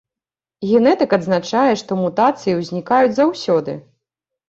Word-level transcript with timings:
Генетык 0.69 1.11
адзначае, 1.19 1.71
што 1.83 2.01
мутацыі 2.01 2.59
ўзнікаюць 2.63 3.17
заўсёды. 3.23 3.81